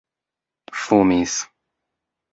[0.81, 1.35] fumis